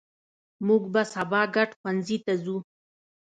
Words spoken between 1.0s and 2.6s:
سبا ګډ ښوونځي ته ځو